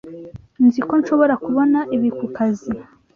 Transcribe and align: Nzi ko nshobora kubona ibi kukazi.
Nzi 0.65 0.81
ko 0.87 0.93
nshobora 0.99 1.33
kubona 1.43 1.79
ibi 1.95 2.09
kukazi. 2.17 2.71